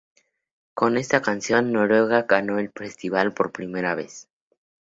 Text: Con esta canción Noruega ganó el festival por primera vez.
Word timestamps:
Con 0.73 0.97
esta 0.97 1.21
canción 1.21 1.71
Noruega 1.71 2.23
ganó 2.23 2.57
el 2.57 2.71
festival 2.73 3.35
por 3.35 3.51
primera 3.51 3.93
vez. 3.93 4.27